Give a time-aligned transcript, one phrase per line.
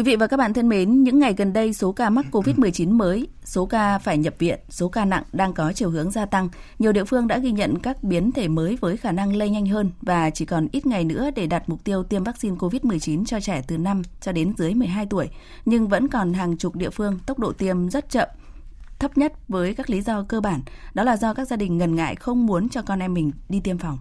[0.00, 2.92] Quý vị và các bạn thân mến, những ngày gần đây số ca mắc COVID-19
[2.92, 6.48] mới, số ca phải nhập viện, số ca nặng đang có chiều hướng gia tăng.
[6.78, 9.66] Nhiều địa phương đã ghi nhận các biến thể mới với khả năng lây nhanh
[9.66, 13.40] hơn và chỉ còn ít ngày nữa để đạt mục tiêu tiêm vaccine COVID-19 cho
[13.40, 15.28] trẻ từ 5 cho đến dưới 12 tuổi.
[15.64, 18.28] Nhưng vẫn còn hàng chục địa phương tốc độ tiêm rất chậm,
[18.98, 20.60] thấp nhất với các lý do cơ bản,
[20.94, 23.60] đó là do các gia đình ngần ngại không muốn cho con em mình đi
[23.60, 23.98] tiêm phòng.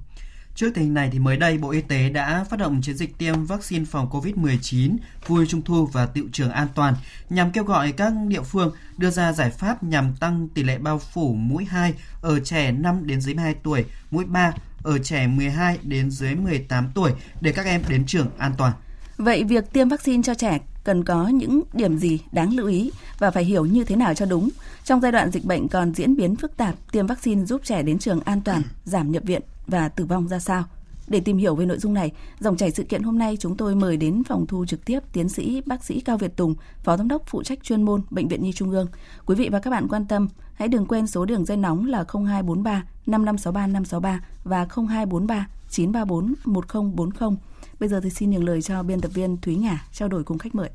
[0.55, 3.17] Trước tình hình này thì mới đây Bộ Y tế đã phát động chiến dịch
[3.17, 6.95] tiêm vaccine phòng COVID-19 vui trung thu và tiệu trường an toàn
[7.30, 10.99] nhằm kêu gọi các địa phương đưa ra giải pháp nhằm tăng tỷ lệ bao
[10.99, 14.53] phủ mũi 2 ở trẻ 5 đến dưới 12 tuổi, mũi 3
[14.84, 17.11] ở trẻ 12 đến dưới 18 tuổi
[17.41, 18.73] để các em đến trường an toàn.
[19.17, 23.31] Vậy việc tiêm vaccine cho trẻ cần có những điểm gì đáng lưu ý và
[23.31, 24.50] phải hiểu như thế nào cho đúng.
[24.84, 28.00] Trong giai đoạn dịch bệnh còn diễn biến phức tạp, tiêm vaccine giúp trẻ đến
[28.00, 30.64] trường an toàn, giảm nhập viện và tử vong ra sao?
[31.08, 33.75] Để tìm hiểu về nội dung này, dòng chảy sự kiện hôm nay chúng tôi
[33.75, 37.08] mời đến phòng thu trực tiếp tiến sĩ bác sĩ Cao Việt Tùng, Phó Giám
[37.08, 38.88] đốc phụ trách chuyên môn Bệnh viện Nhi Trung ương.
[39.25, 42.06] Quý vị và các bạn quan tâm, hãy đừng quên số đường dây nóng là
[42.14, 47.38] 0243 5563 563 và 0243 934 1040.
[47.80, 50.38] Bây giờ thì xin nhường lời cho biên tập viên Thúy Ngà trao đổi cùng
[50.38, 50.70] khách mời.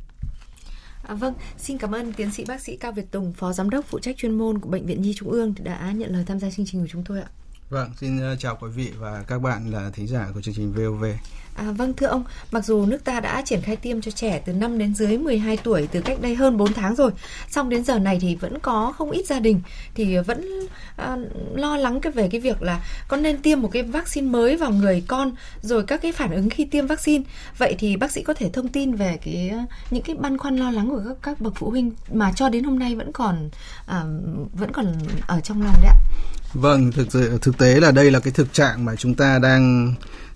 [1.03, 3.85] À, vâng, xin cảm ơn tiến sĩ bác sĩ Cao Việt Tùng, Phó Giám đốc
[3.85, 6.51] phụ trách chuyên môn của Bệnh viện Nhi Trung ương đã nhận lời tham gia
[6.51, 7.29] chương trình của chúng tôi ạ.
[7.69, 10.73] Vâng, xin ờ, chào quý vị và các bạn là thính giả của chương trình
[10.73, 11.05] VOV.
[11.55, 14.53] À, vâng thưa ông, mặc dù nước ta đã triển khai tiêm cho trẻ từ
[14.53, 17.11] 5 đến dưới 12 tuổi từ cách đây hơn 4 tháng rồi,
[17.51, 19.61] song đến giờ này thì vẫn có không ít gia đình
[19.95, 20.51] thì vẫn
[20.97, 21.17] à,
[21.55, 24.71] lo lắng cái về cái việc là có nên tiêm một cái vaccine mới vào
[24.71, 25.33] người con
[25.63, 27.25] rồi các cái phản ứng khi tiêm vaccine.
[27.59, 30.57] Vậy thì bác sĩ có thể thông tin về cái à, những cái băn khoăn
[30.57, 33.51] lo lắng của các các bậc phụ huynh mà cho đến hôm nay vẫn còn
[33.87, 34.05] à,
[34.53, 34.87] vẫn còn
[35.27, 35.97] ở trong lòng đấy ạ.
[36.55, 37.09] Vâng, thực
[37.43, 39.95] thực tế là đây là cái thực trạng mà chúng ta đang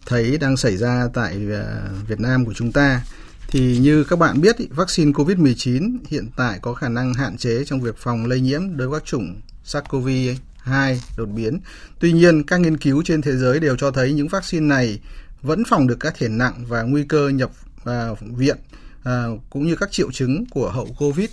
[0.08, 1.64] thấy đang xảy ra tại à,
[2.06, 3.00] Việt Nam của chúng ta.
[3.48, 7.80] Thì như các bạn biết, vaccine COVID-19 hiện tại có khả năng hạn chế trong
[7.80, 11.60] việc phòng lây nhiễm đối với các chủng SARS-CoV-2 đột biến.
[12.00, 15.00] Tuy nhiên, các nghiên cứu trên thế giới đều cho thấy những vaccine này
[15.42, 17.50] vẫn phòng được các thể nặng và nguy cơ nhập
[17.84, 18.56] à, viện
[19.04, 21.30] à, cũng như các triệu chứng của hậu COVID.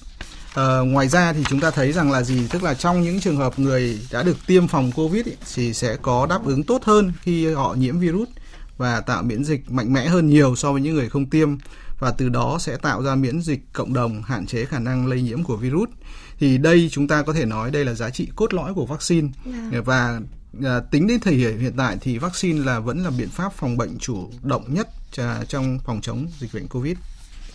[0.86, 3.60] Ngoài ra thì chúng ta thấy rằng là gì tức là trong những trường hợp
[3.60, 7.54] người đã được tiêm phòng covid ý, thì sẽ có đáp ứng tốt hơn khi
[7.54, 8.30] họ nhiễm virus
[8.78, 11.58] và tạo miễn dịch mạnh mẽ hơn nhiều so với những người không tiêm.
[12.00, 15.22] Và từ đó sẽ tạo ra miễn dịch cộng đồng hạn chế khả năng lây
[15.22, 15.90] nhiễm của virus.
[16.40, 19.28] Thì đây chúng ta có thể nói đây là giá trị cốt lõi của vaccine.
[19.46, 19.74] Yeah.
[19.74, 19.82] Dạ.
[19.82, 20.20] và
[20.64, 23.78] à, tính đến thời điểm hiện tại thì vaccine là vẫn là biện pháp phòng
[23.78, 24.90] bệnh chủ động nhất
[25.48, 26.98] trong phòng chống dịch bệnh covid.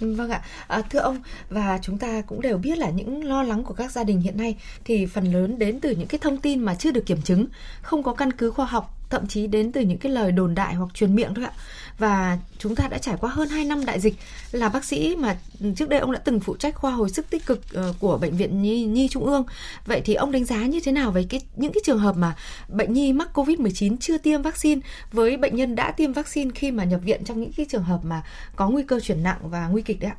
[0.01, 3.65] Vâng ạ, à, thưa ông và chúng ta cũng đều biết là những lo lắng
[3.65, 6.61] của các gia đình hiện nay thì phần lớn đến từ những cái thông tin
[6.61, 7.47] mà chưa được kiểm chứng,
[7.83, 10.75] không có căn cứ khoa học, thậm chí đến từ những cái lời đồn đại
[10.75, 11.53] hoặc truyền miệng thôi ạ.
[11.99, 14.15] Và chúng ta đã trải qua hơn 2 năm đại dịch
[14.53, 15.39] là bác sĩ mà
[15.77, 18.37] trước đây ông đã từng phụ trách khoa hồi sức tích cực ờ, của bệnh
[18.37, 19.45] viện Nhi, Nhi Trung ương.
[19.87, 22.37] Vậy thì ông đánh giá như thế nào về cái những cái trường hợp mà
[22.69, 24.81] bệnh nhi mắc Covid-19 chưa tiêm vaccine
[25.13, 28.05] với bệnh nhân đã tiêm vaccine khi mà nhập viện trong những cái trường hợp
[28.05, 28.23] mà
[28.57, 30.17] có nguy cơ chuyển nặng và nguy kịch đấy ạ?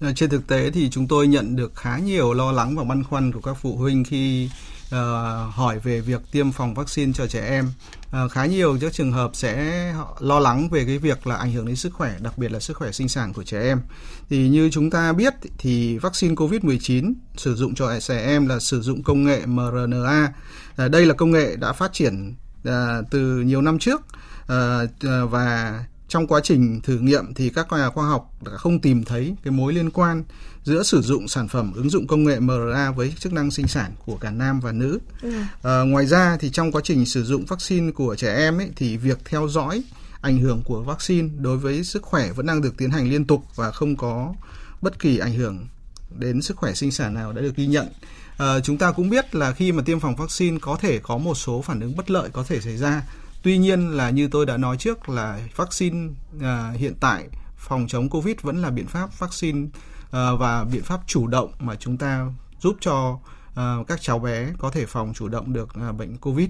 [0.00, 3.04] Ờ, trên thực tế thì chúng tôi nhận được khá nhiều lo lắng và băn
[3.04, 4.48] khoăn của các phụ huynh khi
[4.94, 7.70] uh, hỏi về việc tiêm phòng vaccine cho trẻ em.
[8.24, 11.66] Uh, khá nhiều các trường hợp sẽ lo lắng về cái việc là ảnh hưởng
[11.66, 13.80] đến sức khỏe, đặc biệt là sức khỏe sinh sản của trẻ em.
[14.30, 18.80] Thì như chúng ta biết thì vaccine COVID-19 sử dụng cho trẻ em là sử
[18.80, 20.32] dụng công nghệ mRNA.
[20.84, 22.34] Uh, đây là công nghệ đã phát triển
[22.68, 22.72] uh,
[23.10, 28.08] từ nhiều năm trước uh, và trong quá trình thử nghiệm thì các nhà khoa
[28.08, 30.24] học đã không tìm thấy cái mối liên quan
[30.64, 33.92] giữa sử dụng sản phẩm ứng dụng công nghệ mRNA với chức năng sinh sản
[34.06, 34.98] của cả nam và nữ.
[35.22, 35.32] Ừ.
[35.62, 38.96] À, ngoài ra thì trong quá trình sử dụng vaccine của trẻ em ấy, thì
[38.96, 39.82] việc theo dõi
[40.20, 43.44] ảnh hưởng của vaccine đối với sức khỏe vẫn đang được tiến hành liên tục
[43.54, 44.34] và không có
[44.80, 45.66] bất kỳ ảnh hưởng
[46.18, 47.86] đến sức khỏe sinh sản nào đã được ghi nhận.
[48.36, 51.34] À, chúng ta cũng biết là khi mà tiêm phòng vaccine có thể có một
[51.34, 53.02] số phản ứng bất lợi có thể xảy ra
[53.42, 56.08] Tuy nhiên là như tôi đã nói trước là vaccine
[56.40, 59.68] à, hiện tại phòng chống Covid vẫn là biện pháp vaccine
[60.10, 62.26] à, và biện pháp chủ động mà chúng ta
[62.60, 63.18] giúp cho
[63.54, 66.48] à, các cháu bé có thể phòng chủ động được à, bệnh Covid.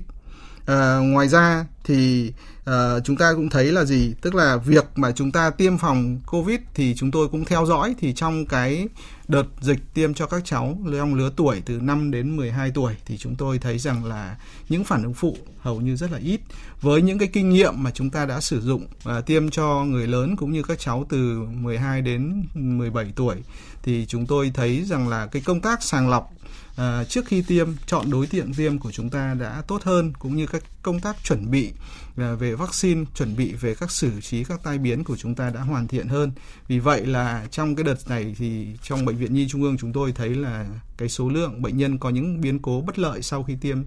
[0.68, 2.32] À, ngoài ra thì
[2.64, 6.20] à, chúng ta cũng thấy là gì tức là việc mà chúng ta tiêm phòng
[6.26, 8.88] covid thì chúng tôi cũng theo dõi thì trong cái
[9.28, 13.16] đợt dịch tiêm cho các cháu trong lứa tuổi từ 5 đến 12 tuổi thì
[13.18, 14.36] chúng tôi thấy rằng là
[14.68, 16.40] những phản ứng phụ hầu như rất là ít.
[16.80, 20.06] Với những cái kinh nghiệm mà chúng ta đã sử dụng và tiêm cho người
[20.06, 23.36] lớn cũng như các cháu từ 12 đến 17 tuổi
[23.82, 26.32] thì chúng tôi thấy rằng là cái công tác sàng lọc
[26.78, 30.36] à, trước khi tiêm chọn đối tượng tiêm của chúng ta đã tốt hơn cũng
[30.36, 31.72] như các công tác chuẩn bị
[32.16, 35.50] à, về vaccine chuẩn bị về các xử trí các tai biến của chúng ta
[35.50, 36.32] đã hoàn thiện hơn.
[36.68, 39.92] Vì vậy là trong cái đợt này thì trong bệnh viện nhi trung ương chúng
[39.92, 40.66] tôi thấy là
[40.96, 43.78] cái số lượng bệnh nhân có những biến cố bất lợi sau khi tiêm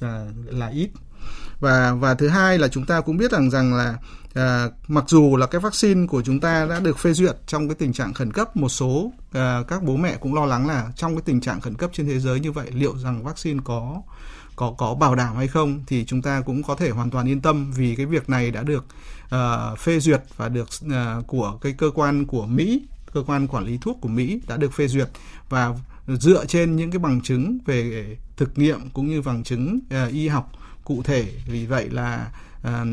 [0.00, 0.90] à, là ít
[1.60, 3.98] và và thứ hai là chúng ta cũng biết rằng rằng là
[4.34, 7.74] à, mặc dù là cái vaccine của chúng ta đã được phê duyệt trong cái
[7.74, 11.14] tình trạng khẩn cấp một số à, các bố mẹ cũng lo lắng là trong
[11.14, 14.02] cái tình trạng khẩn cấp trên thế giới như vậy liệu rằng vaccine có
[14.56, 17.40] có có bảo đảm hay không thì chúng ta cũng có thể hoàn toàn yên
[17.40, 18.84] tâm vì cái việc này đã được
[19.24, 22.86] uh, phê duyệt và được uh, của cái cơ quan của Mỹ
[23.16, 25.08] cơ quan quản lý thuốc của Mỹ đã được phê duyệt.
[25.48, 25.74] Và
[26.06, 28.06] dựa trên những cái bằng chứng về
[28.36, 30.52] thực nghiệm cũng như bằng chứng uh, y học
[30.86, 32.30] cụ thể vì vậy là
[32.62, 32.84] à,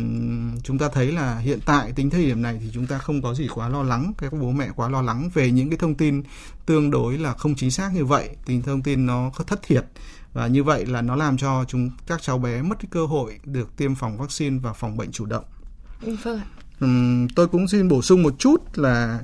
[0.63, 3.33] chúng ta thấy là hiện tại tính thời điểm này thì chúng ta không có
[3.33, 6.23] gì quá lo lắng các bố mẹ quá lo lắng về những cái thông tin
[6.65, 9.85] tương đối là không chính xác như vậy tình thông tin nó thất thiệt
[10.33, 13.39] và như vậy là nó làm cho chúng các cháu bé mất cái cơ hội
[13.43, 15.45] được tiêm phòng vaccine và phòng bệnh chủ động.
[16.01, 16.45] Vâng ạ.
[16.85, 19.19] Uhm, tôi cũng xin bổ sung một chút là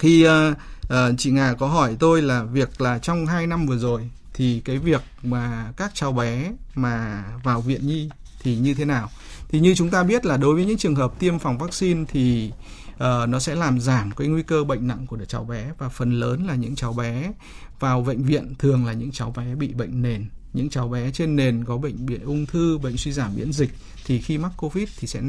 [0.00, 3.78] khi uh, uh, chị Ngà có hỏi tôi là việc là trong 2 năm vừa
[3.78, 8.10] rồi thì cái việc mà các cháu bé mà vào viện nhi
[8.42, 9.10] thì như thế nào?
[9.48, 12.52] Thì như chúng ta biết là đối với những trường hợp tiêm phòng vaccine thì
[12.92, 12.98] uh,
[13.28, 15.72] nó sẽ làm giảm cái nguy cơ bệnh nặng của đứa cháu bé.
[15.78, 17.32] Và phần lớn là những cháu bé
[17.80, 20.26] vào bệnh viện thường là những cháu bé bị bệnh nền.
[20.52, 23.70] Những cháu bé trên nền có bệnh bị ung thư bệnh suy giảm miễn dịch
[24.06, 25.20] thì khi mắc covid thì sẽ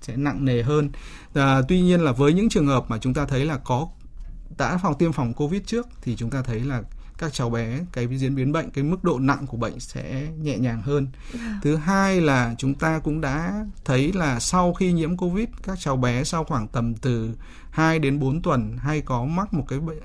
[0.00, 0.90] sẽ nặng nề hơn.
[1.34, 3.88] À, tuy nhiên là với những trường hợp mà chúng ta thấy là có
[4.58, 6.82] đã phòng tiêm phòng covid trước thì chúng ta thấy là
[7.20, 10.58] các cháu bé cái diễn biến bệnh cái mức độ nặng của bệnh sẽ nhẹ
[10.58, 11.06] nhàng hơn.
[11.34, 11.60] Dạ.
[11.62, 15.96] thứ hai là chúng ta cũng đã thấy là sau khi nhiễm covid các cháu
[15.96, 17.30] bé sau khoảng tầm từ
[17.70, 19.98] 2 đến 4 tuần hay có mắc một cái bệnh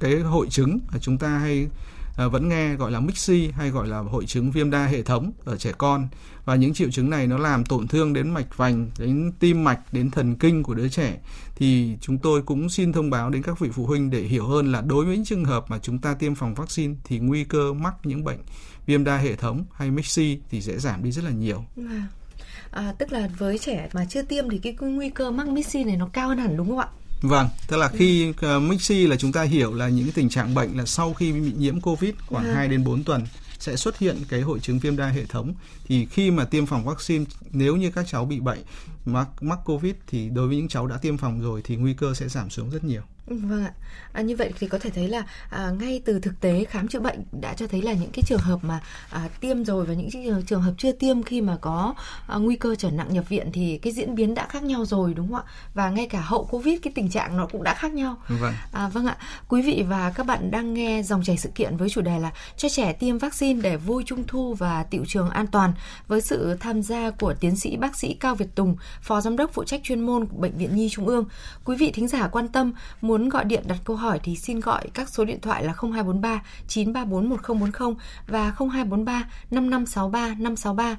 [0.00, 1.68] cái hội chứng mà chúng ta hay
[2.16, 5.32] Ờ, vẫn nghe gọi là mixi hay gọi là hội chứng viêm đa hệ thống
[5.44, 6.08] ở trẻ con
[6.44, 9.80] và những triệu chứng này nó làm tổn thương đến mạch vành đến tim mạch
[9.92, 11.18] đến thần kinh của đứa trẻ
[11.56, 14.72] thì chúng tôi cũng xin thông báo đến các vị phụ huynh để hiểu hơn
[14.72, 17.72] là đối với những trường hợp mà chúng ta tiêm phòng vaccine thì nguy cơ
[17.72, 18.38] mắc những bệnh
[18.86, 21.64] viêm đa hệ thống hay mixi thì sẽ giảm đi rất là nhiều.
[21.76, 22.02] Vâng.
[22.70, 25.96] À, tức là với trẻ mà chưa tiêm thì cái nguy cơ mắc mixi này
[25.96, 26.88] nó cao hơn hẳn đúng không ạ?
[27.28, 30.76] Vâng, tức là khi uh, Mixi là chúng ta hiểu là những tình trạng bệnh
[30.76, 32.54] là sau khi bị nhiễm Covid khoảng à.
[32.54, 33.26] 2 đến 4 tuần
[33.58, 35.54] sẽ xuất hiện cái hội chứng viêm đa hệ thống.
[35.86, 38.58] Thì khi mà tiêm phòng vaccine nếu như các cháu bị bệnh
[39.06, 42.14] mắc mắc covid thì đối với những cháu đã tiêm phòng rồi thì nguy cơ
[42.14, 43.72] sẽ giảm xuống rất nhiều Vâng ạ.
[44.12, 47.00] À, như vậy thì có thể thấy là à, ngay từ thực tế khám chữa
[47.00, 48.80] bệnh đã cho thấy là những cái trường hợp mà
[49.10, 51.94] à, tiêm rồi và những trường hợp chưa tiêm khi mà có
[52.26, 55.14] à, nguy cơ trở nặng nhập viện thì cái diễn biến đã khác nhau rồi
[55.14, 55.52] đúng không ạ?
[55.74, 58.16] Và ngay cả hậu Covid cái tình trạng nó cũng đã khác nhau.
[58.28, 58.54] Vâng.
[58.72, 59.16] À, vâng ạ.
[59.48, 62.32] Quý vị và các bạn đang nghe dòng chảy sự kiện với chủ đề là
[62.56, 65.72] cho trẻ tiêm vaccine để vui trung thu và tiệu trường an toàn
[66.08, 69.52] với sự tham gia của tiến sĩ bác sĩ Cao Việt Tùng, phó giám đốc
[69.52, 71.24] phụ trách chuyên môn của bệnh viện Nhi Trung ương.
[71.64, 74.60] Quý vị thính giả quan tâm muốn muốn gọi điện đặt câu hỏi thì xin
[74.60, 77.94] gọi các số điện thoại là 0243 934 1040
[78.26, 80.96] và 0243 5563 563.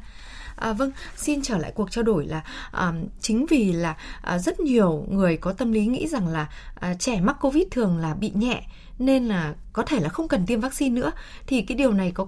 [0.56, 4.60] À, vâng, xin trở lại cuộc trao đổi là à, chính vì là à, rất
[4.60, 8.32] nhiều người có tâm lý nghĩ rằng là à, trẻ mắc Covid thường là bị
[8.36, 8.64] nhẹ
[9.00, 11.12] nên là có thể là không cần tiêm vaccine nữa
[11.48, 12.28] thì cái điều này có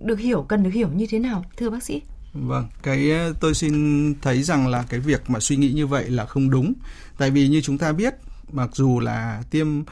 [0.00, 2.02] được hiểu cần được hiểu như thế nào thưa bác sĩ?
[2.32, 6.10] Vâng, cái ờ, tôi xin thấy rằng là cái việc mà suy nghĩ như vậy
[6.10, 6.72] là không đúng.
[7.18, 8.14] Tại vì như chúng ta biết
[8.52, 9.86] mặc dù là tiêm uh,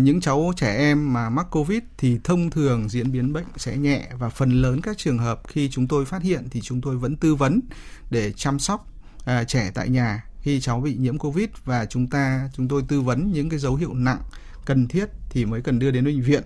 [0.00, 4.08] những cháu trẻ em mà mắc covid thì thông thường diễn biến bệnh sẽ nhẹ
[4.18, 7.16] và phần lớn các trường hợp khi chúng tôi phát hiện thì chúng tôi vẫn
[7.16, 7.60] tư vấn
[8.10, 12.50] để chăm sóc uh, trẻ tại nhà khi cháu bị nhiễm covid và chúng ta
[12.54, 14.20] chúng tôi tư vấn những cái dấu hiệu nặng
[14.64, 16.42] cần thiết thì mới cần đưa đến bệnh viện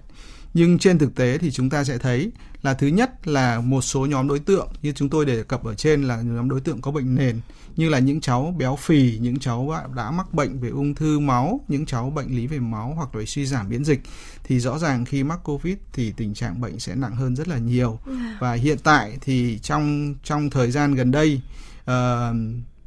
[0.54, 2.32] nhưng trên thực tế thì chúng ta sẽ thấy
[2.62, 5.74] là thứ nhất là một số nhóm đối tượng như chúng tôi đề cập ở
[5.74, 7.40] trên là nhóm đối tượng có bệnh nền
[7.76, 11.60] như là những cháu béo phì, những cháu đã mắc bệnh về ung thư máu,
[11.68, 14.00] những cháu bệnh lý về máu hoặc là suy giảm miễn dịch
[14.44, 17.58] thì rõ ràng khi mắc covid thì tình trạng bệnh sẽ nặng hơn rất là
[17.58, 18.36] nhiều dạ.
[18.40, 21.40] và hiện tại thì trong trong thời gian gần đây
[21.82, 22.36] uh,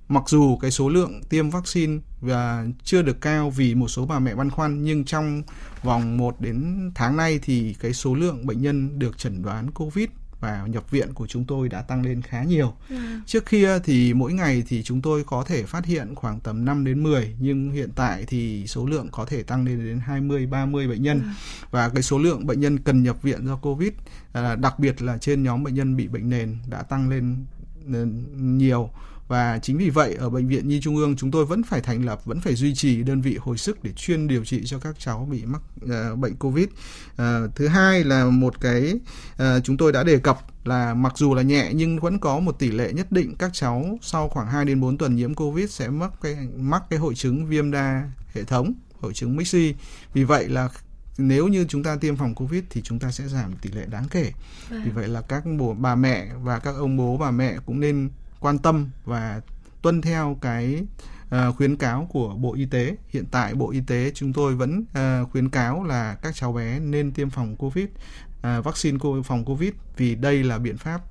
[0.08, 4.20] mặc dù cái số lượng tiêm vaccine và chưa được cao vì một số bà
[4.20, 5.44] mẹ băn khoăn nhưng trong
[5.84, 10.08] vòng 1 đến tháng nay thì cái số lượng bệnh nhân được chẩn đoán COVID
[10.40, 12.74] và nhập viện của chúng tôi đã tăng lên khá nhiều.
[12.90, 12.96] Ừ.
[13.26, 16.86] Trước kia thì mỗi ngày thì chúng tôi có thể phát hiện khoảng tầm 5
[16.86, 20.88] đến 10 nhưng hiện tại thì số lượng có thể tăng lên đến 20 30
[20.88, 21.22] bệnh nhân.
[21.22, 21.28] Ừ.
[21.72, 23.92] Và cái số lượng bệnh nhân cần nhập viện do Covid
[24.34, 27.46] à, đặc biệt là trên nhóm bệnh nhân bị bệnh nền đã tăng lên
[27.94, 28.90] ừ, nhiều
[29.27, 32.05] và chính vì vậy ở bệnh viện Nhi Trung ương chúng tôi vẫn phải thành
[32.05, 34.96] lập vẫn phải duy trì đơn vị hồi sức để chuyên điều trị cho các
[35.00, 36.65] cháu bị mắc uh, bệnh Covid.
[36.65, 37.22] Uh,
[37.55, 38.94] thứ hai là một cái
[39.34, 42.60] uh, chúng tôi đã đề cập là mặc dù là nhẹ nhưng vẫn có một
[42.60, 45.89] tỷ lệ nhất định các cháu sau khoảng 2 đến 4 tuần nhiễm Covid sẽ
[45.89, 49.74] mắc cái mắc cái hội chứng viêm đa hệ thống, hội chứng MIS-C.
[50.13, 50.70] Vì vậy là
[51.17, 54.05] nếu như chúng ta tiêm phòng covid thì chúng ta sẽ giảm tỷ lệ đáng
[54.10, 54.32] kể
[54.70, 54.91] vì vâng.
[54.94, 58.58] vậy là các bố bà mẹ và các ông bố bà mẹ cũng nên quan
[58.58, 59.42] tâm và
[59.82, 60.84] tuân theo cái
[61.25, 62.96] uh, khuyến cáo của Bộ Y tế.
[63.10, 66.80] Hiện tại Bộ Y tế chúng tôi vẫn uh, khuyến cáo là các cháu bé
[66.80, 71.01] nên tiêm phòng COVID, uh, vaccine phòng COVID vì đây là biện pháp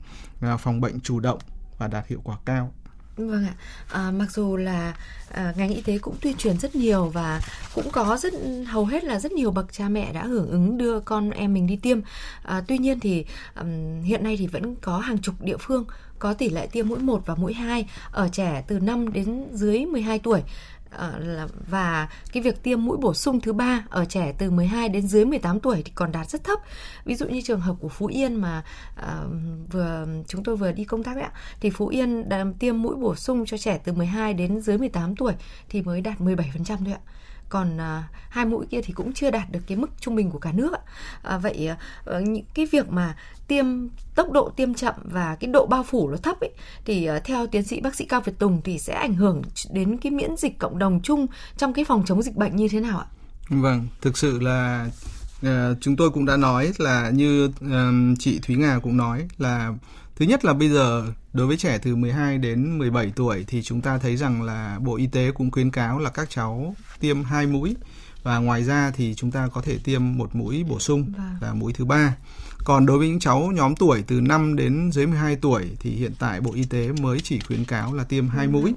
[0.54, 1.38] uh, phòng bệnh chủ động
[1.78, 2.72] và đạt hiệu quả cao.
[3.16, 3.54] Vâng ạ,
[3.92, 4.94] à, mặc dù là
[5.30, 7.40] à, ngành y tế cũng tuyên truyền rất nhiều và
[7.74, 8.32] cũng có rất
[8.66, 11.66] hầu hết là rất nhiều bậc cha mẹ đã hưởng ứng đưa con em mình
[11.66, 12.00] đi tiêm.
[12.42, 13.26] À, tuy nhiên thì
[13.60, 15.84] um, hiện nay thì vẫn có hàng chục địa phương
[16.18, 19.86] có tỷ lệ tiêm mũi 1 và mũi 2 ở trẻ từ 5 đến dưới
[19.86, 20.42] 12 tuổi
[20.90, 21.20] ờ,
[21.68, 25.24] và cái việc tiêm mũi bổ sung thứ ba ở trẻ từ 12 đến dưới
[25.24, 26.58] 18 tuổi thì còn đạt rất thấp.
[27.04, 28.64] Ví dụ như trường hợp của Phú Yên mà
[29.00, 29.04] uh,
[29.70, 31.30] vừa chúng tôi vừa đi công tác ấy,
[31.60, 35.16] thì Phú Yên đã tiêm mũi bổ sung cho trẻ từ 12 đến dưới 18
[35.16, 35.32] tuổi
[35.68, 37.00] thì mới đạt 17% thôi ạ
[37.54, 40.38] còn à, hai mũi kia thì cũng chưa đạt được cái mức trung bình của
[40.38, 40.72] cả nước
[41.22, 43.16] à, vậy à, ờ, những cái việc mà
[43.48, 43.66] tiêm
[44.14, 46.50] tốc độ tiêm chậm và cái độ bao phủ nó thấp ấy
[46.84, 49.98] thì à, theo tiến sĩ bác sĩ Cao Việt Tùng thì sẽ ảnh hưởng đến
[49.98, 52.98] cái miễn dịch cộng đồng chung trong cái phòng chống dịch bệnh như thế nào
[52.98, 53.06] ạ?
[53.48, 54.88] Vâng, thực sự là
[55.46, 59.72] uh, chúng tôi cũng đã nói là như uh, chị Thúy Nga cũng nói là
[60.16, 63.80] Thứ nhất là bây giờ đối với trẻ từ 12 đến 17 tuổi thì chúng
[63.80, 67.46] ta thấy rằng là Bộ Y tế cũng khuyến cáo là các cháu tiêm hai
[67.46, 67.76] mũi
[68.22, 71.36] và ngoài ra thì chúng ta có thể tiêm một mũi bổ sung vâng.
[71.40, 72.16] là mũi thứ ba.
[72.64, 76.12] Còn đối với những cháu nhóm tuổi từ 5 đến dưới 12 tuổi thì hiện
[76.18, 78.74] tại Bộ Y tế mới chỉ khuyến cáo là tiêm hai mũi.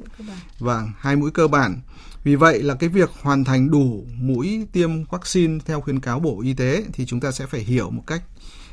[0.59, 1.81] Vâng, hai mũi cơ bản.
[2.23, 6.41] Vì vậy là cái việc hoàn thành đủ mũi tiêm vaccine theo khuyến cáo Bộ
[6.41, 8.23] Y tế thì chúng ta sẽ phải hiểu một cách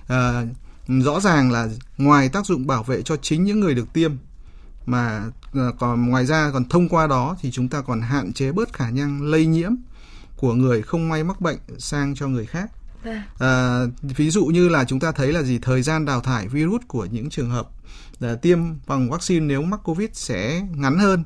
[0.05, 0.49] uh,
[0.89, 4.13] rõ ràng là ngoài tác dụng bảo vệ cho chính những người được tiêm
[4.87, 8.53] mà ờ, còn ngoài ra còn thông qua đó thì chúng ta còn hạn chế
[8.53, 9.73] bớt khả năng lây nhiễm
[10.37, 12.71] của người không may mắc bệnh sang cho người khác.
[13.39, 16.83] À, ví dụ như là chúng ta thấy là gì thời gian đào thải virus
[16.89, 17.69] của những trường hợp
[18.21, 21.25] là tiêm bằng vaccine nếu mắc covid sẽ ngắn hơn,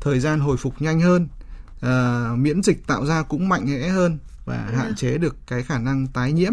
[0.00, 1.28] thời gian hồi phục nhanh hơn,
[1.80, 5.78] à, miễn dịch tạo ra cũng mạnh mẽ hơn và hạn chế được cái khả
[5.78, 6.52] năng tái nhiễm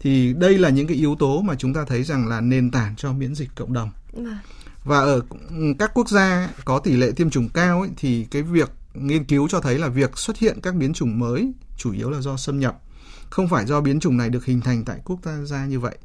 [0.00, 2.96] thì đây là những cái yếu tố mà chúng ta thấy rằng là nền tảng
[2.96, 4.38] cho miễn dịch cộng đồng vâng.
[4.84, 5.22] và ở
[5.78, 9.48] các quốc gia có tỷ lệ tiêm chủng cao ấy, thì cái việc nghiên cứu
[9.48, 12.60] cho thấy là việc xuất hiện các biến chủng mới chủ yếu là do xâm
[12.60, 12.80] nhập
[13.30, 15.98] không phải do biến chủng này được hình thành tại quốc gia như vậy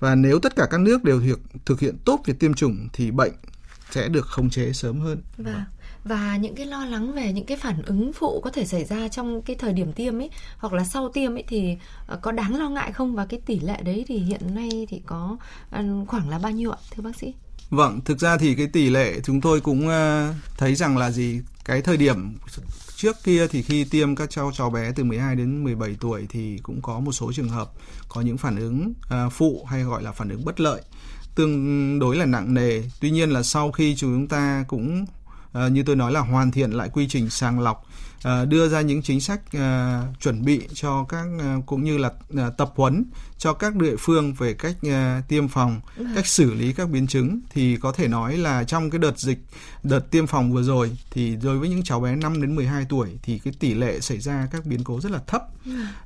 [0.00, 3.10] và nếu tất cả các nước đều thực, thực hiện tốt việc tiêm chủng thì
[3.10, 3.32] bệnh
[3.90, 5.22] sẽ được khống chế sớm hơn.
[5.36, 5.64] Vâng
[6.08, 9.08] và những cái lo lắng về những cái phản ứng phụ có thể xảy ra
[9.08, 12.56] trong cái thời điểm tiêm ấy hoặc là sau tiêm ấy thì à, có đáng
[12.56, 15.36] lo ngại không và cái tỷ lệ đấy thì hiện nay thì có
[15.70, 17.34] à, khoảng là bao nhiêu ạ thưa bác sĩ?
[17.70, 21.40] Vâng, thực ra thì cái tỷ lệ chúng tôi cũng à, thấy rằng là gì
[21.64, 22.38] cái thời điểm
[22.96, 26.58] trước kia thì khi tiêm các cháu cháu bé từ 12 đến 17 tuổi thì
[26.62, 27.70] cũng có một số trường hợp
[28.08, 28.92] có những phản ứng
[29.30, 30.82] phụ hay gọi là phản ứng bất lợi
[31.36, 32.82] tương đối là nặng nề.
[33.00, 35.06] Tuy nhiên là sau khi chúng ta cũng
[35.66, 37.86] uh, như tôi nói là hoàn thiện lại quy trình sàng lọc
[38.16, 42.08] uh, đưa ra những chính sách uh, chuẩn bị cho các uh, cũng như là
[42.08, 43.04] uh, tập huấn
[43.38, 46.06] cho các địa phương về cách uh, tiêm phòng, ừ.
[46.14, 49.38] cách xử lý các biến chứng thì có thể nói là trong cái đợt dịch
[49.82, 53.08] đợt tiêm phòng vừa rồi thì đối với những cháu bé 5 đến 12 tuổi
[53.22, 55.42] thì cái tỷ lệ xảy ra các biến cố rất là thấp.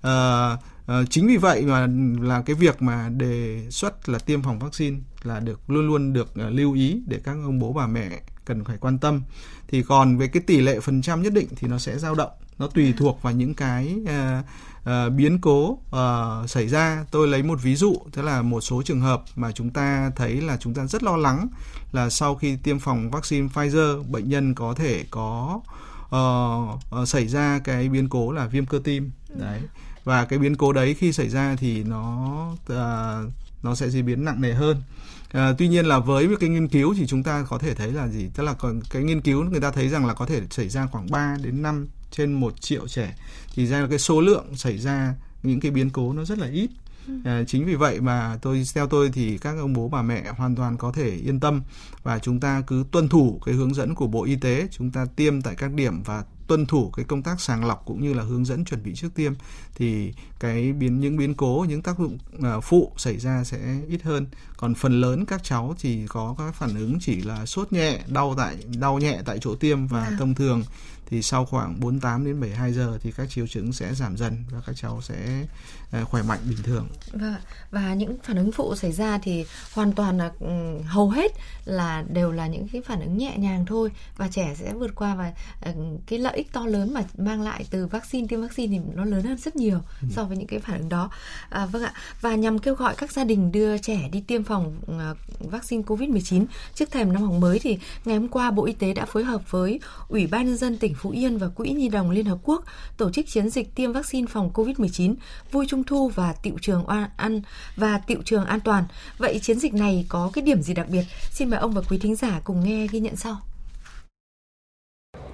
[0.06, 0.60] Uh,
[0.98, 1.88] Uh, chính vì vậy mà
[2.20, 6.28] là cái việc mà đề xuất là tiêm phòng vaccine là được luôn luôn được
[6.30, 9.22] uh, lưu ý để các ông bố bà mẹ cần phải quan tâm.
[9.68, 12.30] Thì còn về cái tỷ lệ phần trăm nhất định thì nó sẽ dao động.
[12.58, 14.44] Nó tùy thuộc vào những cái uh,
[14.82, 17.04] uh, biến cố uh, xảy ra.
[17.10, 20.40] Tôi lấy một ví dụ tức là một số trường hợp mà chúng ta thấy
[20.40, 21.48] là chúng ta rất lo lắng
[21.92, 25.60] là sau khi tiêm phòng vaccine Pfizer bệnh nhân có thể có
[26.16, 29.10] uh, uh, xảy ra cái biến cố là viêm cơ tim.
[29.28, 29.60] Đấy.
[30.04, 34.24] Và cái biến cố đấy khi xảy ra thì nó uh, nó sẽ diễn biến
[34.24, 34.82] nặng nề hơn
[35.32, 37.92] À, tuy nhiên là với một cái nghiên cứu thì chúng ta có thể thấy
[37.92, 38.28] là gì?
[38.34, 40.86] Tức là còn cái nghiên cứu người ta thấy rằng là có thể xảy ra
[40.86, 43.16] khoảng 3 đến 5 trên 1 triệu trẻ
[43.54, 46.46] thì ra là cái số lượng xảy ra những cái biến cố nó rất là
[46.46, 46.70] ít.
[47.24, 50.56] À, chính vì vậy mà tôi theo tôi thì các ông bố bà mẹ hoàn
[50.56, 51.62] toàn có thể yên tâm
[52.02, 55.06] và chúng ta cứ tuân thủ cái hướng dẫn của Bộ Y tế, chúng ta
[55.16, 58.22] tiêm tại các điểm và tuân thủ cái công tác sàng lọc cũng như là
[58.22, 59.32] hướng dẫn chuẩn bị trước tiêm
[59.74, 64.02] thì cái biến những biến cố những tác dụng uh, phụ xảy ra sẽ ít
[64.02, 64.26] hơn.
[64.56, 68.34] Còn phần lớn các cháu thì có các phản ứng chỉ là sốt nhẹ đau
[68.36, 70.16] tại đau nhẹ tại chỗ tiêm và à.
[70.18, 70.62] thông thường
[71.10, 74.60] thì sau khoảng 48 đến 72 giờ thì các triệu chứng sẽ giảm dần và
[74.66, 75.46] các cháu sẽ
[75.92, 76.88] À, khỏe mạnh bình thường.
[77.12, 77.36] Và
[77.70, 81.32] và những phản ứng phụ xảy ra thì hoàn toàn là ừ, hầu hết
[81.64, 85.14] là đều là những cái phản ứng nhẹ nhàng thôi và trẻ sẽ vượt qua
[85.14, 85.32] và
[85.64, 85.72] ừ,
[86.06, 89.22] cái lợi ích to lớn mà mang lại từ vaccine tiêm vaccine thì nó lớn
[89.22, 90.08] hơn rất nhiều ừ.
[90.10, 91.10] so với những cái phản ứng đó.
[91.48, 91.92] À, vâng ạ.
[92.20, 94.80] Và nhằm kêu gọi các gia đình đưa trẻ đi tiêm phòng
[95.38, 99.04] vaccine COVID-19 trước thềm năm học mới thì ngày hôm qua Bộ Y tế đã
[99.04, 102.26] phối hợp với Ủy ban nhân dân tỉnh Phú Yên và Quỹ Nhi đồng Liên
[102.26, 102.64] hợp quốc
[102.96, 105.14] tổ chức chiến dịch tiêm vaccine phòng COVID-19
[105.50, 106.84] vui trung thu và tiệu trường
[107.16, 107.42] ăn
[107.76, 108.84] và tiệu trường an toàn.
[109.18, 111.04] Vậy chiến dịch này có cái điểm gì đặc biệt?
[111.30, 113.36] Xin mời ông và quý thính giả cùng nghe ghi nhận sau.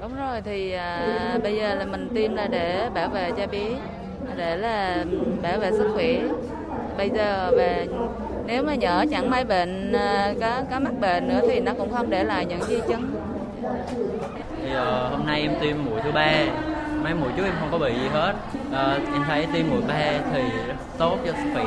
[0.00, 3.78] Đúng rồi thì à, bây giờ là mình tiêm là để bảo vệ cho bé
[4.36, 5.04] để là
[5.42, 6.22] bảo vệ sức khỏe.
[6.96, 7.86] Bây giờ về
[8.46, 11.92] nếu mà nhỡ chẳng may bệnh à, có có mắc bệnh nữa thì nó cũng
[11.92, 13.14] không để lại những di chứng.
[14.56, 16.32] Thì uh, hôm nay em tiêm mũi thứ ba.
[17.02, 18.34] Mấy mũi trước em không có bị gì hết.
[18.72, 21.64] À, em thấy tiêm mũi ba thì rất tốt cho sức khỏe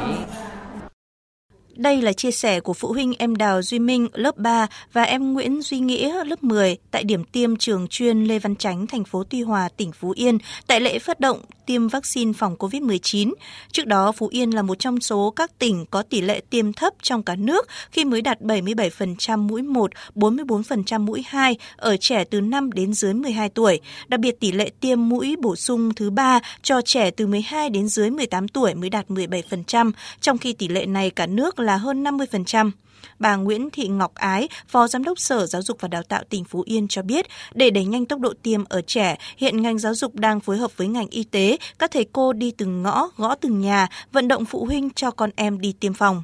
[1.80, 5.34] đây là chia sẻ của phụ huynh em Đào Duy Minh lớp 3 và em
[5.34, 9.24] Nguyễn Duy Nghĩa lớp 10 tại điểm tiêm trường chuyên Lê Văn Chánh, thành phố
[9.30, 13.34] Tuy Hòa, tỉnh Phú Yên tại lễ phát động tiêm vaccine phòng COVID-19.
[13.72, 16.94] Trước đó, Phú Yên là một trong số các tỉnh có tỷ lệ tiêm thấp
[17.02, 22.42] trong cả nước khi mới đạt 77% mũi 1, 44% mũi 2 ở trẻ từ
[22.42, 23.80] 5 đến dưới 12 tuổi.
[24.08, 27.88] Đặc biệt tỷ lệ tiêm mũi bổ sung thứ 3 cho trẻ từ 12 đến
[27.88, 31.78] dưới 18 tuổi mới đạt 17%, trong khi tỷ lệ này cả nước là là
[31.78, 32.72] hơn 50%.
[33.20, 36.44] Bà Nguyễn Thị Ngọc Ái, Phó Giám đốc Sở Giáo dục và Đào tạo tỉnh
[36.44, 39.94] Phú Yên cho biết, để đẩy nhanh tốc độ tiêm ở trẻ, hiện ngành giáo
[39.94, 43.36] dục đang phối hợp với ngành y tế, các thầy cô đi từng ngõ, gõ
[43.36, 46.24] từng nhà, vận động phụ huynh cho con em đi tiêm phòng.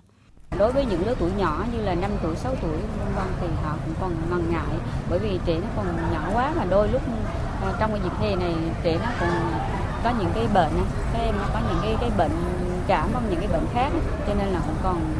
[0.57, 3.47] Đối với những lứa tuổi nhỏ như là 5 tuổi, 6 tuổi vân vân thì
[3.63, 4.77] họ cũng còn ngần ngại
[5.09, 7.01] bởi vì trẻ nó còn nhỏ quá mà đôi lúc
[7.61, 9.29] à, trong cái dịp hè này trẻ nó còn
[10.03, 10.73] có những cái bệnh
[11.13, 12.31] các em nó có những cái cái bệnh
[12.87, 13.89] cảm hoặc những cái bệnh khác
[14.27, 15.13] cho nên là cũng còn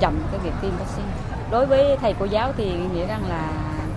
[0.00, 1.08] chậm cái việc tiêm vaccine.
[1.50, 3.48] Đối với thầy cô giáo thì nghĩa rằng là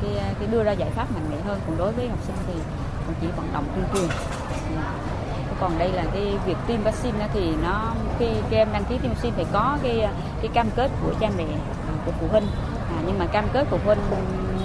[0.02, 1.60] cái, cái đưa ra giải pháp mạnh mẽ hơn.
[1.68, 2.54] Còn đối với học sinh thì
[3.06, 4.10] cũng chỉ vận động tuyên truyền.
[5.60, 9.12] Còn đây là cái việc tiêm vaccine thì nó khi các em đăng ký tiêm
[9.12, 10.08] vaccine phải có cái
[10.42, 11.46] cái cam kết của cha mẹ
[11.88, 12.48] à, của phụ huynh.
[12.90, 14.00] À, nhưng mà cam kết của phụ huynh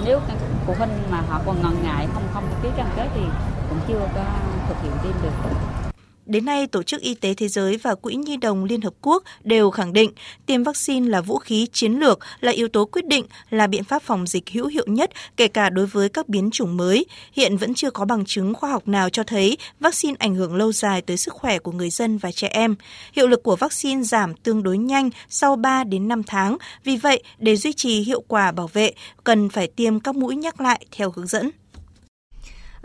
[0.05, 0.19] nếu
[0.65, 3.21] phụ huynh mà họ còn ngần ngại không không ký cam kết thì
[3.69, 4.23] cũng chưa có
[4.67, 5.84] thực hiện tiêm được.
[6.25, 9.23] Đến nay, Tổ chức Y tế Thế giới và Quỹ Nhi đồng Liên Hợp Quốc
[9.43, 10.11] đều khẳng định
[10.45, 14.03] tiêm vaccine là vũ khí chiến lược, là yếu tố quyết định, là biện pháp
[14.03, 17.05] phòng dịch hữu hiệu nhất, kể cả đối với các biến chủng mới.
[17.33, 20.71] Hiện vẫn chưa có bằng chứng khoa học nào cho thấy vaccine ảnh hưởng lâu
[20.71, 22.75] dài tới sức khỏe của người dân và trẻ em.
[23.13, 26.57] Hiệu lực của vaccine giảm tương đối nhanh sau 3 đến 5 tháng.
[26.83, 28.91] Vì vậy, để duy trì hiệu quả bảo vệ,
[29.23, 31.51] cần phải tiêm các mũi nhắc lại theo hướng dẫn.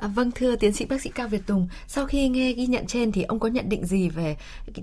[0.00, 2.86] À, vâng thưa tiến sĩ bác sĩ Cao Việt Tùng, sau khi nghe ghi nhận
[2.86, 4.36] trên thì ông có nhận định gì về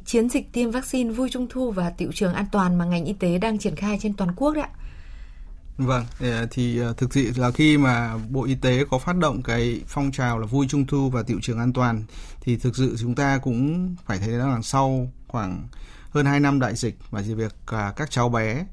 [0.05, 3.13] chiến dịch tiêm vaccine vui trung thu và tiệu trường an toàn mà ngành y
[3.13, 4.69] tế đang triển khai trên toàn quốc đấy ạ?
[5.77, 6.05] Vâng,
[6.51, 9.81] thì à, à, thực sự là khi mà Bộ Y tế có phát động cái
[9.87, 12.03] phong trào là vui trung thu và tiệu trường an toàn
[12.41, 15.67] thì thực sự chúng ta cũng phải thấy rằng sau khoảng
[16.09, 18.65] hơn 2 năm đại dịch và việc à, các cháu bé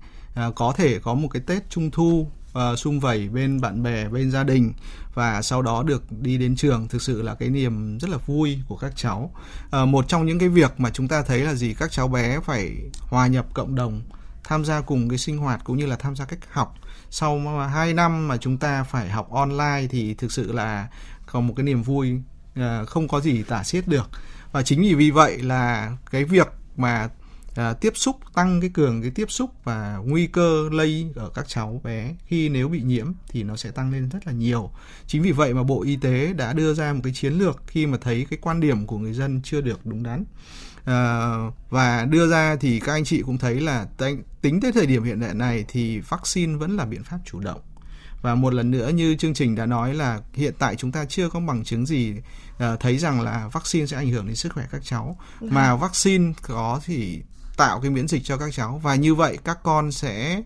[0.54, 4.30] có thể có một cái Tết trung thu uh, sum vầy bên bạn bè bên
[4.30, 4.72] gia đình
[5.14, 6.88] và sau đó được đi đến trường.
[6.88, 9.30] Thực sự là cái niềm rất là vui của các cháu.
[9.82, 11.74] Uh, một trong những cái việc mà chúng ta thấy là gì?
[11.74, 14.02] Các cháu bé phải hòa nhập cộng đồng
[14.44, 16.74] tham gia cùng cái sinh hoạt cũng như là tham gia cách học.
[17.10, 20.88] Sau mà hai năm mà chúng ta phải học online thì thực sự là
[21.26, 22.20] có một cái niềm vui
[22.56, 24.10] ờ, không có gì tả xiết được.
[24.52, 27.08] Và chính vì vì vậy là cái việc mà
[27.54, 31.48] à, tiếp xúc tăng cái cường cái tiếp xúc và nguy cơ lây ở các
[31.48, 32.14] cháu bé.
[32.26, 34.70] Khi nếu bị nhiễm thì nó sẽ tăng lên rất là nhiều.
[35.06, 37.86] Chính vì vậy mà bộ y tế đã đưa ra một cái chiến lược khi
[37.86, 40.24] mà thấy cái quan điểm của người dân chưa được đúng đắn.
[40.84, 41.30] À,
[41.70, 43.86] và đưa ra thì các anh chị cũng thấy là
[44.40, 47.60] tính tới thời điểm hiện tại này thì vaccine vẫn là biện pháp chủ động.
[48.22, 51.28] Và một lần nữa như chương trình đã nói là hiện tại chúng ta chưa
[51.28, 52.14] có bằng chứng gì
[52.56, 55.18] uh, thấy rằng là vaccine sẽ ảnh hưởng đến sức khỏe các cháu.
[55.40, 57.22] Mà vaccine có thì
[57.56, 58.80] tạo cái miễn dịch cho các cháu.
[58.82, 60.42] Và như vậy các con sẽ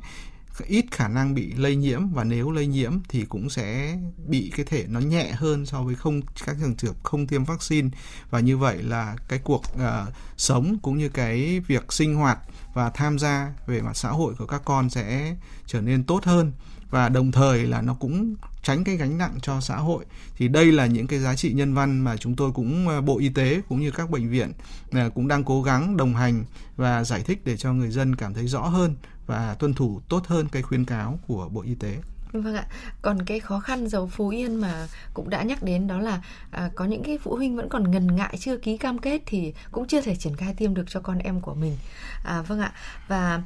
[0.66, 2.08] ít khả năng bị lây nhiễm.
[2.08, 5.94] Và nếu lây nhiễm thì cũng sẽ bị cái thể nó nhẹ hơn so với
[5.94, 7.88] không các trường hợp không tiêm vaccine.
[8.30, 12.38] Và như vậy là cái cuộc uh, sống cũng như cái việc sinh hoạt
[12.74, 16.52] và tham gia về mặt xã hội của các con sẽ trở nên tốt hơn
[16.90, 20.04] và đồng thời là nó cũng tránh cái gánh nặng cho xã hội.
[20.36, 23.18] Thì đây là những cái giá trị nhân văn mà chúng tôi cũng ờ, bộ
[23.18, 24.52] y tế cũng như các bệnh viện
[24.92, 26.44] ờ, cũng đang cố gắng đồng hành
[26.76, 28.96] và giải thích để cho người dân cảm thấy rõ hơn
[29.26, 31.96] và tuân thủ tốt hơn cái khuyến cáo của bộ y tế.
[32.32, 32.66] Vâng ạ.
[33.02, 36.70] Còn cái khó khăn dầu Phú Yên mà cũng đã nhắc đến đó là à,
[36.74, 39.86] có những cái phụ huynh vẫn còn ngần ngại chưa ký cam kết thì cũng
[39.86, 41.76] chưa thể triển khai tiêm được cho con em của mình.
[42.24, 42.72] À, vâng ạ.
[43.08, 43.42] Và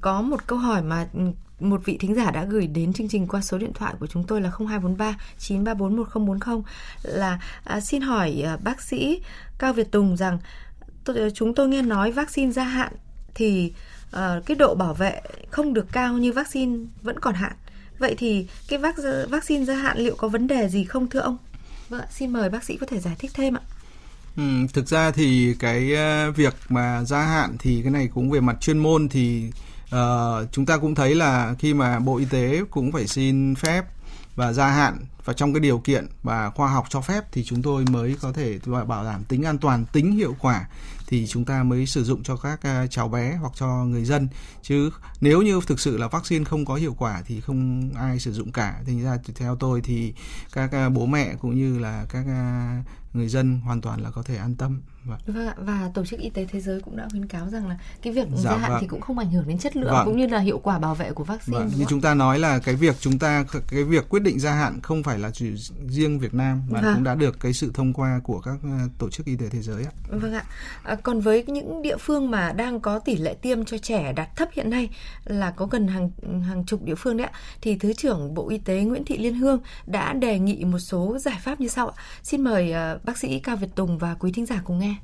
[0.00, 1.20] có một câu hỏi mà ừ,
[1.60, 4.24] một vị thính giả đã gửi đến chương trình qua số điện thoại của chúng
[4.24, 6.62] tôi là 0243 934 1040
[7.02, 9.20] là à, xin hỏi à, bác sĩ
[9.58, 10.38] Cao Việt Tùng rằng
[11.04, 12.92] tôi, chúng tôi nghe nói vaccine gia hạn
[13.34, 13.72] thì
[14.12, 15.20] à, cái độ bảo vệ
[15.50, 17.52] không được cao như vaccine vẫn còn hạn
[17.98, 18.94] Vậy thì cái vắc,
[19.30, 21.36] vaccine gia hạn liệu có vấn đề gì không thưa ông?
[21.88, 23.60] Vâng xin mời bác sĩ có thể giải thích thêm ạ.
[24.36, 28.40] Ừ, thực ra thì cái ờ, việc mà gia hạn thì cái này cũng về
[28.40, 29.50] mặt chuyên môn thì
[29.84, 33.84] uh, chúng ta cũng thấy là khi mà Bộ Y tế cũng phải xin phép
[34.36, 37.62] và gia hạn và trong cái điều kiện và khoa học cho phép thì chúng
[37.62, 40.68] tôi mới có thể bảo đảm tính an toàn, tính hiệu quả
[41.06, 44.28] thì chúng ta mới sử dụng cho các à, cháu bé hoặc cho người dân.
[44.62, 48.32] Chứ nếu như thực sự là vaccine không có hiệu quả thì không ai sử
[48.32, 48.82] dụng cả.
[48.86, 50.14] Thành ra theo tôi thì
[50.52, 54.22] các à, bố mẹ cũng như là các à, người dân hoàn toàn là có
[54.22, 54.80] thể an tâm.
[55.06, 55.18] Vâng.
[55.26, 58.12] Và, và tổ chức y tế thế giới cũng đã khuyến cáo rằng là cái
[58.12, 58.80] việc dạ, gia hạn vâng.
[58.80, 60.06] thì cũng không ảnh hưởng đến chất lượng vâng.
[60.06, 61.58] cũng như là hiệu quả bảo vệ của vaccine.
[61.58, 61.70] Vâng.
[61.76, 64.80] Như chúng ta nói là cái việc chúng ta cái việc quyết định gia hạn
[64.82, 65.52] không phải là chỉ
[65.88, 66.94] riêng Việt Nam mà vâng.
[66.94, 69.62] cũng đã được cái sự thông qua của các ờ, tổ chức y tế thế
[69.62, 69.92] giới ạ.
[70.08, 70.44] Vâng ạ.
[70.82, 74.36] À, còn với những địa phương mà đang có tỷ lệ tiêm cho trẻ đạt
[74.36, 74.90] thấp hiện nay
[75.24, 76.10] là có gần hàng
[76.42, 79.34] hàng chục địa phương đấy ạ thì thứ trưởng Bộ Y tế Nguyễn Thị Liên
[79.34, 82.02] Hương đã đề nghị một số giải pháp như sau ạ.
[82.22, 84.95] Xin mời uh, bác sĩ Cao Việt Tùng và quý thính giả cùng nghe.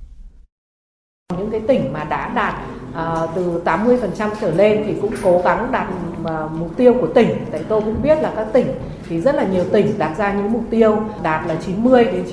[1.39, 2.55] Những cái tỉnh mà đã đạt
[2.93, 5.87] uh, từ 80% trở lên thì cũng cố gắng đạt
[6.23, 7.29] uh, mục tiêu của tỉnh.
[7.51, 8.67] Tại tôi cũng biết là các tỉnh
[9.09, 12.25] thì rất là nhiều tỉnh đặt ra những mục tiêu đạt là 90 đến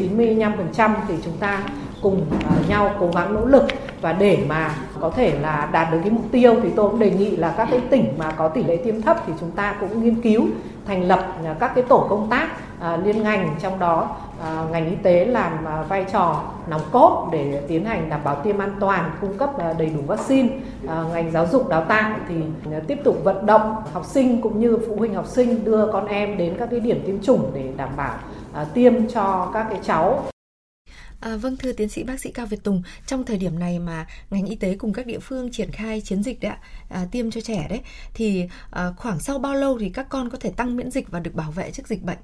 [0.75, 1.63] 95% thì chúng ta
[2.01, 3.63] cùng uh, nhau cố gắng nỗ lực
[4.01, 7.11] và để mà có thể là đạt được cái mục tiêu thì tôi cũng đề
[7.11, 10.03] nghị là các cái tỉnh mà có tỷ lệ tiêm thấp thì chúng ta cũng
[10.03, 10.45] nghiên cứu
[10.87, 12.47] thành lập các cái tổ công tác
[12.79, 17.29] à, liên ngành trong đó À, ngành y tế làm à, vai trò nòng cốt
[17.31, 20.49] để tiến hành đảm bảo tiêm an toàn cung cấp à, đầy đủ vaccine
[20.83, 22.35] ngành giáo dục đào tạo thì
[22.87, 26.37] tiếp tục vận động học sinh cũng như phụ huynh học sinh đưa con em
[26.37, 28.17] đến các cái điểm tiêm chủng để đảm bảo
[28.73, 30.23] tiêm cho các cái cháu
[31.19, 34.07] À, vâng thưa tiến sĩ bác sĩ Cao Việt Tùng, trong thời điểm này mà
[34.29, 37.31] ngành y tế cùng các địa phương triển khai chiến dịch đấy ạ, à, tiêm
[37.31, 37.81] cho trẻ đấy,
[38.13, 41.19] thì à, khoảng sau bao lâu thì các con có thể tăng miễn dịch và
[41.19, 42.17] được bảo vệ trước dịch bệnh?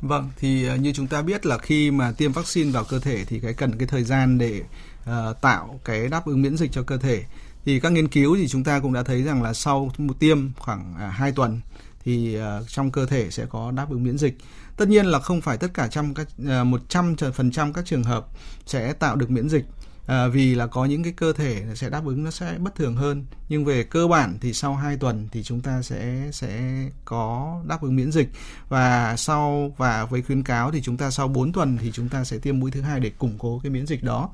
[0.00, 3.24] Vâng, thì ờ, như chúng ta biết là khi mà tiêm vaccine vào cơ thể
[3.24, 4.62] thì cái cần cái thời gian để
[5.02, 7.24] uh, tạo cái đáp ứng miễn dịch cho cơ thể.
[7.64, 10.38] Thì các nghiên cứu thì chúng ta cũng đã thấy rằng là sau một tiêm
[10.58, 11.60] khoảng à, uh, 2 tuần
[12.04, 14.36] thì uh, trong cơ thể sẽ có đáp ứng miễn dịch.
[14.76, 16.28] Tất nhiên là không phải tất cả trăm các
[16.64, 18.26] một trăm phần trăm các trường hợp
[18.66, 19.64] sẽ tạo được miễn dịch
[20.06, 22.96] à, vì là có những cái cơ thể sẽ đáp ứng nó sẽ bất thường
[22.96, 23.24] hơn.
[23.48, 26.72] Nhưng về cơ bản thì sau 2 tuần thì chúng ta sẽ sẽ
[27.04, 28.28] có đáp ứng miễn dịch.
[28.68, 32.24] Và sau và với khuyến cáo thì chúng ta sau 4 tuần thì chúng ta
[32.24, 34.30] sẽ tiêm mũi thứ hai để củng cố cái miễn dịch đó.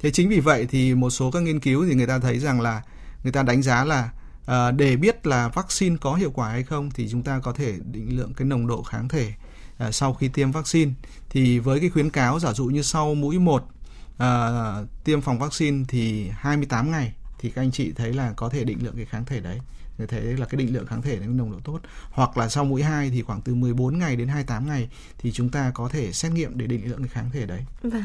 [0.00, 2.60] Thế chính vì vậy thì một số các nghiên cứu thì người ta thấy rằng
[2.60, 2.82] là
[3.22, 4.10] người ta đánh giá là
[4.46, 7.74] à, để biết là vaccine có hiệu quả hay không thì chúng ta có thể
[7.92, 9.32] định lượng cái nồng độ kháng thể
[9.78, 10.92] à, sau khi tiêm vaccine.
[11.30, 13.68] Thì với cái khuyến cáo giả dụ như sau mũi 1
[14.18, 14.72] à,
[15.04, 18.78] tiêm phòng vaccine thì 28 ngày thì các anh chị thấy là có thể định
[18.82, 19.58] lượng cái kháng thể đấy
[19.98, 22.64] để thấy là cái định lượng kháng thể đấy nồng độ tốt hoặc là sau
[22.64, 26.12] mũi 2 thì khoảng từ 14 ngày đến 28 ngày thì chúng ta có thể
[26.12, 27.64] xét nghiệm để định lượng cái kháng thể đấy.
[27.82, 28.04] Vâng.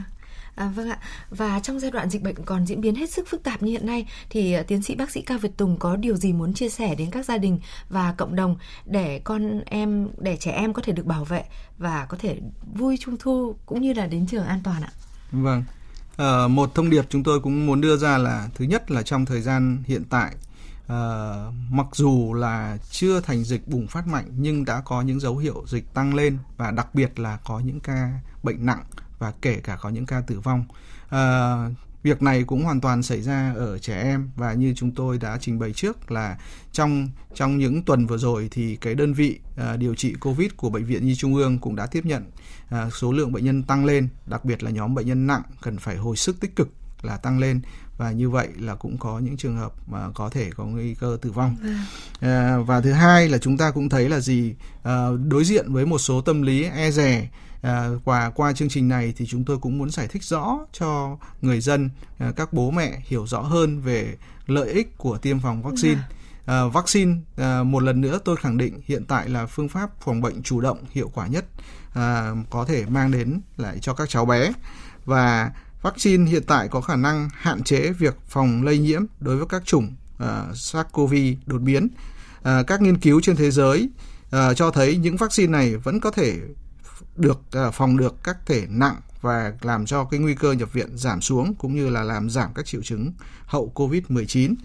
[0.56, 1.00] À, vâng ạ.
[1.30, 3.86] Và trong giai đoạn dịch bệnh còn diễn biến hết sức phức tạp như hiện
[3.86, 6.70] nay thì uh, tiến sĩ bác sĩ Cao Việt Tùng có điều gì muốn chia
[6.70, 10.82] sẻ đến các gia đình và cộng đồng để con em để trẻ em có
[10.82, 11.44] thể được bảo vệ
[11.78, 12.40] và có thể
[12.74, 14.92] vui trung thu cũng như là đến trường an toàn ạ?
[15.32, 15.64] Vâng.
[16.18, 19.26] À, một thông điệp chúng tôi cũng muốn đưa ra là thứ nhất là trong
[19.26, 20.36] thời gian hiện tại
[20.88, 20.98] à,
[21.70, 25.64] mặc dù là chưa thành dịch bùng phát mạnh nhưng đã có những dấu hiệu
[25.68, 28.84] dịch tăng lên và đặc biệt là có những ca bệnh nặng
[29.20, 30.66] và kể cả có những ca tử vong.
[31.10, 31.56] À,
[32.04, 35.38] việc này cũng hoàn toàn xảy ra ở trẻ em và như chúng tôi đã
[35.42, 36.38] trình bày trước là
[36.72, 40.70] trong trong những tuần vừa rồi thì cái đơn vị à, điều trị covid của
[40.70, 42.24] bệnh viện nhi trung ương cũng đã tiếp nhận
[42.70, 45.78] à, số lượng bệnh nhân tăng lên đặc biệt là nhóm bệnh nhân nặng cần
[45.78, 46.70] phải hồi sức tích cực
[47.02, 47.62] là tăng lên
[47.98, 51.18] và như vậy là cũng có những trường hợp mà có thể có nguy cơ
[51.22, 51.56] tử vong.
[52.20, 54.56] À, và thứ hai là chúng ta cũng thấy là gì?
[54.84, 57.30] À, đối diện với một số tâm lý e rè
[57.62, 61.18] à, và qua chương trình này thì chúng tôi cũng muốn giải thích rõ cho
[61.42, 65.64] người dân à, các bố mẹ hiểu rõ hơn về lợi ích của tiêm phòng
[65.64, 66.02] vaccine.
[66.46, 70.22] À, vaccine à, một lần nữa tôi khẳng định hiện tại là phương pháp phòng
[70.22, 71.46] bệnh chủ động hiệu quả nhất
[71.94, 74.52] à, có thể mang đến lại cho các cháu bé.
[75.06, 79.48] Và vaccine hiện tại có khả năng hạn chế việc phòng lây nhiễm đối với
[79.48, 79.94] các chủng
[80.54, 81.88] SARS-CoV đột biến.
[82.44, 83.90] Các nghiên cứu trên thế giới
[84.32, 86.40] cho thấy những vaccine này vẫn có thể
[87.16, 90.98] được uh, phòng được các thể nặng và làm cho cái nguy cơ nhập viện
[90.98, 93.14] giảm xuống cũng như là làm giảm các triệu chứng
[93.46, 94.56] hậu Covid-19.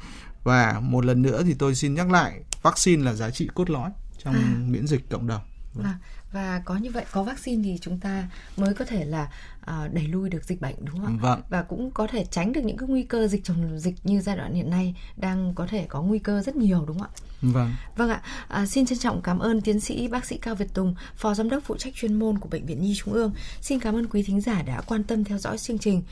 [0.45, 3.91] Và một lần nữa thì tôi xin nhắc lại, vaccine là giá trị cốt lõi
[4.25, 4.55] trong à.
[4.69, 5.43] miễn dịch cộng đồng.
[5.75, 5.87] Vâng
[6.33, 9.31] và có như vậy có vaccine thì chúng ta mới có thể là
[9.63, 11.21] uh, đẩy lui được dịch bệnh đúng không ạ?
[11.21, 11.43] Vâng.
[11.49, 14.37] Và cũng có thể tránh được những cái nguy cơ dịch chồng dịch như giai
[14.37, 17.21] đoạn hiện nay đang có thể có nguy cơ rất nhiều đúng không ạ?
[17.43, 17.73] Vâng.
[17.97, 18.23] Vâng ạ.
[18.49, 21.51] À, xin trân trọng cảm ơn tiến sĩ bác sĩ Cao Việt Tùng, phó giám
[21.51, 23.33] đốc phụ trách chuyên môn của bệnh viện Nhi Trung ương.
[23.61, 26.03] Xin cảm ơn quý thính giả đã quan tâm theo dõi chương trình.